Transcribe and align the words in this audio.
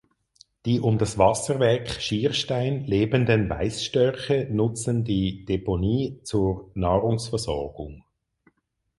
Die 0.65 0.79
um 0.79 0.97
das 0.97 1.19
Wasserwerk 1.19 1.87
Schierstein 2.01 2.85
lebenden 2.87 3.47
Weißstörche 3.51 4.47
nutzen 4.49 5.03
die 5.03 5.45
Deponie 5.45 6.21
zur 6.23 6.71
Nahrungsversorgung. 6.73 8.03